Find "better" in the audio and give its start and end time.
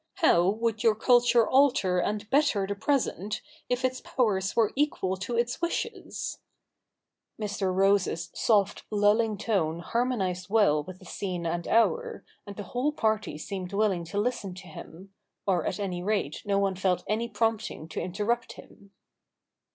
2.31-2.65